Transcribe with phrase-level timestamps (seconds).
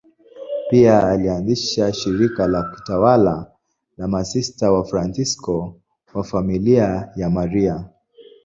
[0.69, 5.75] Pia alianzisha shirika la kitawa la Masista Wafransisko
[6.13, 7.89] wa Familia ya Maria.